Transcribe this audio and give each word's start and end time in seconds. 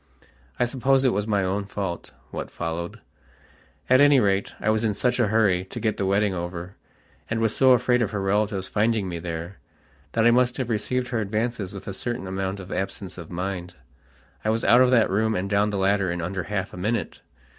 I 0.59 0.65
suppose 0.65 1.05
it 1.05 1.13
was 1.13 1.27
my 1.27 1.43
own 1.43 1.65
fault, 1.65 2.11
what 2.31 2.49
followed. 2.49 3.01
At 3.87 4.01
any 4.01 4.19
rate, 4.19 4.55
I 4.59 4.71
was 4.71 4.83
in 4.83 4.95
such 4.95 5.19
a 5.19 5.27
hurry 5.27 5.63
to 5.65 5.79
get 5.79 5.97
the 5.97 6.07
wedding 6.07 6.33
over, 6.33 6.75
and 7.29 7.39
was 7.39 7.55
so 7.55 7.73
afraid 7.73 8.01
of 8.01 8.09
her 8.09 8.19
relatives 8.19 8.67
finding 8.67 9.07
me 9.07 9.19
there, 9.19 9.59
that 10.13 10.25
I 10.25 10.31
must 10.31 10.57
have 10.57 10.69
received 10.71 11.09
her 11.09 11.19
advances 11.21 11.71
with 11.71 11.87
a 11.87 11.93
certain 11.93 12.25
amount 12.25 12.59
of 12.59 12.71
absence 12.71 13.19
of 13.19 13.29
mind. 13.29 13.75
I 14.43 14.49
was 14.49 14.65
out 14.65 14.81
of 14.81 14.89
that 14.89 15.11
room 15.11 15.35
and 15.35 15.47
down 15.47 15.69
the 15.69 15.77
ladder 15.77 16.09
in 16.09 16.19
under 16.19 16.45
half 16.45 16.73
a 16.73 16.77
minute. 16.77 17.21